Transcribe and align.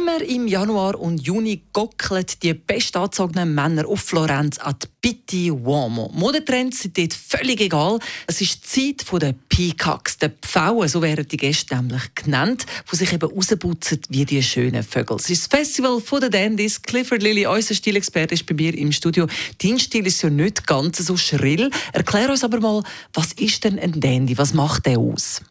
Immer 0.00 0.22
im 0.22 0.46
Januar 0.46 0.98
und 0.98 1.20
Juni 1.20 1.62
gockeln 1.74 2.24
die 2.42 2.54
bestangezogenen 2.54 3.54
Männer 3.54 3.86
auf 3.86 4.00
Florenz 4.00 4.56
an 4.56 4.76
die 4.82 4.86
Pitti 5.02 5.50
Uomo. 5.50 6.10
Modetrends 6.14 6.80
sind 6.80 6.96
dort 6.96 7.12
völlig 7.12 7.60
egal. 7.60 7.98
Es 8.26 8.40
ist 8.40 8.76
die 8.76 8.96
Zeit 8.96 9.22
der 9.22 9.34
Peacocks, 9.50 10.16
der 10.16 10.30
Pfauen, 10.30 10.88
so 10.88 11.02
werden 11.02 11.28
die 11.28 11.36
Gäste 11.36 11.76
nämlich 11.76 12.14
genannt, 12.14 12.64
die 12.90 12.96
sich 12.96 13.12
eben 13.12 13.30
rausputzen 13.30 14.00
wie 14.08 14.24
die 14.24 14.42
schönen 14.42 14.82
Vögel. 14.82 15.18
Es 15.18 15.28
ist 15.28 15.52
das 15.52 15.58
Festival 15.58 16.00
der 16.20 16.30
Dandys. 16.30 16.80
Clifford 16.80 17.22
Lilly, 17.22 17.46
unser 17.46 17.74
Stilexperte, 17.74 18.34
ist 18.34 18.46
bei 18.46 18.54
mir 18.54 18.74
im 18.74 18.92
Studio. 18.92 19.26
Dein 19.62 19.78
Stil 19.78 20.06
ist 20.06 20.22
ja 20.22 20.30
nicht 20.30 20.66
ganz 20.66 20.96
so 20.98 21.18
schrill. 21.18 21.70
Erklär 21.92 22.30
uns 22.30 22.42
aber 22.42 22.60
mal, 22.60 22.82
was 23.12 23.32
ist 23.32 23.64
denn 23.64 23.78
ein 23.78 24.00
Dandy? 24.00 24.38
Was 24.38 24.54
macht 24.54 24.86
der 24.86 24.98
aus? 24.98 25.42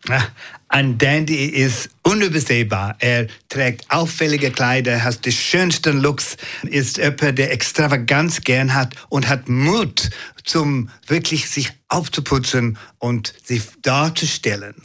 Ein 0.71 0.99
Dandy 0.99 1.45
ist 1.47 1.89
unübersehbar. 2.03 2.95
Er 2.99 3.25
trägt 3.49 3.89
auffällige 3.89 4.51
Kleider, 4.51 5.03
hat 5.03 5.25
die 5.25 5.31
schönsten 5.31 5.99
Looks, 5.99 6.37
ist 6.61 6.99
jemand, 6.99 7.39
der 7.39 7.51
Extravaganz 7.51 8.41
gern 8.41 8.75
hat 8.75 8.93
und 9.09 9.27
hat 9.27 9.49
Mut, 9.49 10.11
zum 10.43 10.89
wirklich 11.07 11.49
sich 11.49 11.71
aufzuputzen 11.87 12.77
und 12.99 13.33
sich 13.43 13.63
darzustellen. 13.81 14.75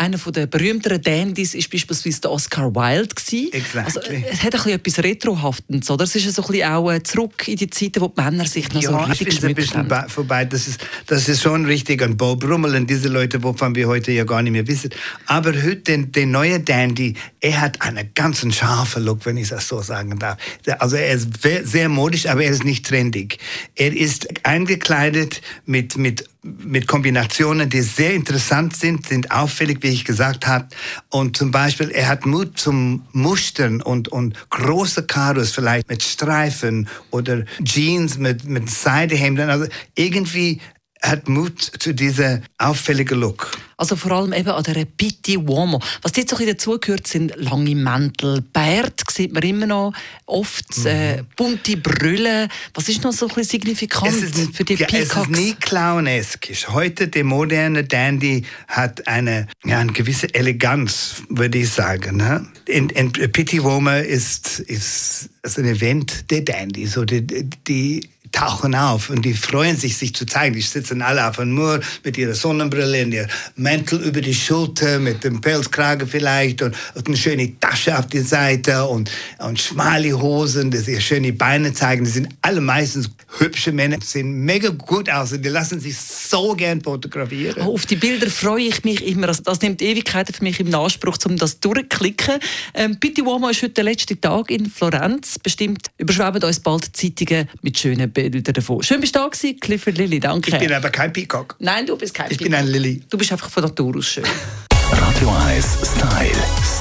Einer 0.00 0.16
der 0.16 0.46
berühmteren 0.46 1.02
Dandys 1.02 1.52
war 1.52 1.60
beispielsweise 1.70 2.22
der 2.22 2.30
Oscar 2.30 2.74
Wilde. 2.74 3.14
Exactly. 3.52 3.80
Also, 3.84 4.00
es 4.00 4.42
hat 4.42 4.54
ein 4.54 4.80
bisschen 4.80 5.04
etwas 5.04 5.04
Retrohaftendes, 5.04 5.90
oder? 5.90 6.04
Es 6.04 6.16
ist 6.16 6.34
so 6.34 6.42
ein 6.42 6.48
bisschen 6.48 6.72
auch 6.72 6.90
äh, 6.90 7.02
zurück 7.02 7.46
in 7.48 7.56
die 7.56 7.68
Zeiten, 7.68 8.00
wo 8.00 8.08
die 8.08 8.22
Männer 8.22 8.46
sich 8.46 8.72
noch 8.72 8.80
so 8.80 8.92
Ja, 8.92 9.04
ich 9.04 9.20
richtig 9.20 9.40
bin 9.42 9.50
ein 9.50 9.54
bisschen 9.54 9.90
haben. 9.90 10.08
vorbei. 10.08 10.46
Das 10.46 10.66
ist, 10.68 10.80
das 11.06 11.28
ist 11.28 11.42
schon 11.42 11.66
richtig. 11.66 12.00
Und 12.00 12.16
Bob 12.16 12.40
Brummel 12.40 12.76
und 12.76 12.88
diese 12.88 13.08
Leute, 13.08 13.42
wovon 13.42 13.74
wir 13.74 13.88
heute 13.88 14.10
ja 14.12 14.24
gar 14.24 14.40
nicht 14.40 14.52
mehr 14.52 14.66
wissen. 14.66 14.88
Aber 15.26 15.52
heute, 15.52 15.82
den, 15.82 16.12
der 16.12 16.24
neue 16.24 16.60
Dandy, 16.60 17.14
er 17.40 17.60
hat 17.60 17.82
einen 17.82 18.08
ganz 18.14 18.40
scharfen 18.54 19.04
Look, 19.04 19.26
wenn 19.26 19.36
ich 19.36 19.50
das 19.50 19.68
so 19.68 19.82
sagen 19.82 20.18
darf. 20.18 20.38
Also 20.78 20.96
er 20.96 21.12
ist 21.12 21.42
sehr, 21.42 21.66
sehr 21.66 21.90
modisch, 21.90 22.24
aber 22.24 22.42
er 22.42 22.52
ist 22.52 22.64
nicht 22.64 22.86
trendig. 22.86 23.36
Er 23.74 23.94
ist 23.94 24.46
eingekleidet 24.46 25.42
mit, 25.66 25.98
mit, 25.98 26.24
mit 26.70 26.86
Kombinationen, 26.86 27.68
die 27.68 27.82
sehr 27.82 28.14
interessant 28.14 28.76
sind, 28.76 29.06
sind 29.06 29.30
auffällig, 29.30 29.82
wie 29.82 29.88
ich 29.88 30.04
gesagt 30.04 30.46
habe. 30.46 30.68
Und 31.10 31.36
zum 31.36 31.50
Beispiel, 31.50 31.90
er 31.90 32.08
hat 32.08 32.24
Mut 32.24 32.58
zum 32.58 33.04
Mustern 33.12 33.82
und, 33.82 34.08
und 34.08 34.36
große 34.50 35.06
Karos 35.06 35.50
vielleicht 35.50 35.88
mit 35.88 36.02
Streifen 36.02 36.88
oder 37.10 37.44
Jeans 37.64 38.18
mit, 38.18 38.44
mit 38.44 38.70
Seidehemden. 38.70 39.50
Also 39.50 39.66
irgendwie 39.96 40.60
hat 41.02 41.28
Mut 41.28 41.60
zu 41.60 41.92
dieser 41.92 42.40
auffälligen 42.58 43.18
Look. 43.18 43.50
Also 43.80 43.96
vor 43.96 44.12
allem 44.12 44.34
eben 44.34 44.50
an 44.50 44.62
der 44.62 44.84
Pitti 44.84 45.38
Uomo. 45.38 45.80
Was 46.02 46.12
ein 46.14 46.26
bisschen 46.26 46.46
dazugehört, 46.46 47.06
sind 47.06 47.32
lange 47.36 47.74
Mäntel, 47.74 48.42
Bart 48.52 49.02
sieht 49.10 49.32
man 49.32 49.42
immer 49.42 49.64
noch, 49.64 49.94
oft 50.26 50.76
Mhm. 50.80 50.86
äh, 50.86 51.22
bunte 51.34 51.78
Brüllen. 51.78 52.48
Was 52.74 52.90
ist 52.90 53.02
noch 53.02 53.12
so 53.12 53.26
ein 53.26 53.34
bisschen 53.34 53.60
signifikant 53.62 54.12
für 54.52 54.64
die 54.64 54.74
ja, 54.74 54.86
es 54.86 54.92
ist 54.92 55.08
Peacocks? 55.14 55.28
nie 55.30 55.54
clowneskisch. 55.54 56.68
Heute 56.68 57.08
der 57.08 57.24
moderne 57.24 57.82
Dandy 57.84 58.44
hat 58.68 59.08
eine, 59.08 59.46
ja, 59.64 59.78
eine 59.78 59.92
gewisse 59.92 60.32
Eleganz, 60.34 61.22
würde 61.30 61.56
ich 61.58 61.70
sagen. 61.70 62.18
Ne? 62.18 62.46
In, 62.66 62.90
in 62.90 63.10
Pitti 63.12 63.62
Womer 63.62 64.02
ist, 64.02 64.60
ist, 64.60 65.30
ist 65.42 65.58
ein 65.58 65.64
Event 65.64 66.30
der 66.30 66.42
Dandy. 66.42 66.86
So 66.86 67.06
die, 67.06 67.26
die 67.66 68.06
tauchen 68.32 68.74
auf 68.74 69.10
und 69.10 69.24
die 69.24 69.34
freuen 69.34 69.76
sich, 69.76 69.96
sich 69.96 70.14
zu 70.14 70.24
zeigen. 70.24 70.54
Die 70.54 70.60
sitzen 70.60 71.02
alle 71.02 71.28
auf 71.28 71.38
einem 71.38 71.52
Mur 71.52 71.80
mit 72.04 72.16
ihrer 72.16 72.34
Sonnenbrille 72.34 73.04
und 73.04 73.12
ihr 73.12 73.26
Mäntel 73.56 74.00
über 74.00 74.20
die 74.20 74.34
Schulter, 74.34 74.98
mit 74.98 75.24
dem 75.24 75.40
Pelzkragen 75.40 76.06
vielleicht 76.06 76.62
und, 76.62 76.76
und 76.94 77.06
eine 77.06 77.16
schöne 77.16 77.58
Tasche 77.58 77.98
auf 77.98 78.06
die 78.06 78.20
Seite 78.20 78.84
und, 78.86 79.10
und 79.38 79.60
schmale 79.60 80.20
Hosen, 80.20 80.70
die 80.70 80.78
sich 80.78 81.04
schöne 81.04 81.32
Beine 81.32 81.72
zeigen. 81.72 82.04
Die 82.04 82.10
sind 82.10 82.28
alle 82.42 82.60
meistens 82.60 83.10
hübsche 83.38 83.72
Männer, 83.72 83.98
sehen 84.02 84.44
mega 84.44 84.70
gut 84.70 85.10
aus 85.10 85.32
und 85.32 85.44
die 85.44 85.48
lassen 85.48 85.80
sich 85.80 85.98
so 85.98 86.54
gern 86.54 86.80
fotografieren. 86.80 87.62
Oh, 87.66 87.74
auf 87.74 87.86
die 87.86 87.96
Bilder 87.96 88.30
freue 88.30 88.64
ich 88.64 88.84
mich 88.84 89.06
immer. 89.06 89.26
Das 89.26 89.60
nimmt 89.60 89.82
Ewigkeiten 89.82 90.34
für 90.34 90.44
mich 90.44 90.60
im 90.60 90.74
Anspruch, 90.74 91.16
um 91.24 91.36
das 91.36 91.58
durchzuklicken. 91.60 92.38
Ähm, 92.74 92.98
Pitti 92.98 93.22
Uomo 93.22 93.48
ist 93.48 93.62
heute 93.62 93.74
der 93.74 93.84
letzte 93.84 94.20
Tag 94.20 94.50
in 94.50 94.66
Florenz. 94.70 95.38
Bestimmt 95.38 95.90
überschweben 95.98 96.42
uns 96.42 96.60
bald 96.60 96.96
Zeitungen 96.96 97.48
mit 97.62 97.78
schönen 97.78 98.10
Bildern 98.10 98.19
davon. 98.28 98.82
Schön 98.82 99.00
bist 99.00 99.14
du 99.14 99.20
da 99.20 99.28
gewesen, 99.28 99.58
Clifford 99.60 99.96
Lilly. 99.98 100.20
Danke. 100.20 100.50
Ich 100.50 100.58
bin 100.58 100.72
aber 100.72 100.90
kein 100.90 101.12
Peacock. 101.12 101.56
Nein, 101.58 101.86
du 101.86 101.96
bist 101.96 102.12
kein 102.14 102.30
Ich 102.30 102.38
bin 102.38 102.48
Peacock. 102.48 102.60
ein 102.66 102.66
Lilly. 102.72 103.02
Du 103.08 103.16
bist 103.16 103.32
einfach 103.32 103.48
von 103.48 103.62
Natur 103.62 103.96
aus 103.96 104.06
schön. 104.06 104.24
Radio 104.92 105.30
1 105.46 105.66
Style. 105.82 106.30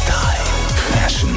Style. 0.03 0.45
Fashion. 0.93 1.29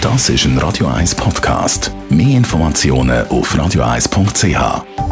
Das 0.00 0.28
ist 0.28 0.44
ein 0.44 0.56
Radio 0.58 0.86
1 0.86 1.14
Podcast. 1.14 1.90
Mehr 2.08 2.36
Informationen 2.38 3.26
auf 3.28 3.54
radio1.ch. 3.54 5.09